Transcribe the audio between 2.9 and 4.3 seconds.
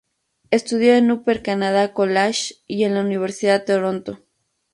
la Universidad de Toronto.